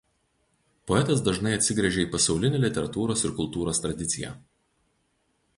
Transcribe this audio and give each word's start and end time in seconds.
Poetas 0.91 1.21
dažnai 1.27 1.51
atsigręžia 1.57 2.03
į 2.05 2.07
pasaulinę 2.17 2.63
literatūros 2.65 3.25
ir 3.29 3.37
kultūros 3.41 3.83
tradiciją. 3.85 4.37